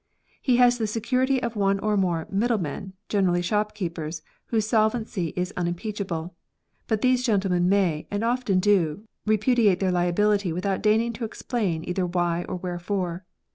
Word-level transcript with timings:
He 0.41 0.55
has 0.57 0.79
the 0.79 0.87
security 0.87 1.43
of 1.43 1.55
one 1.55 1.77
or 1.77 1.95
more 1.95 2.25
"middlemen," 2.31 2.93
generally 3.07 3.43
shopkeepers 3.43 4.23
whose 4.47 4.65
solvency 4.65 5.27
is 5.35 5.53
unimpeachable; 5.55 6.33
but 6.87 7.01
these 7.01 7.21
gentlemen 7.23 7.69
may, 7.69 8.07
and 8.09 8.23
often 8.23 8.59
do, 8.59 9.03
repudiate 9.27 9.79
their 9.79 9.91
liability 9.91 10.51
without 10.51 10.81
deign 10.81 11.01
ing 11.01 11.13
to 11.13 11.23
explain 11.23 11.87
either 11.87 12.07
why 12.07 12.45
or 12.49 12.55
wherefore. 12.55 13.25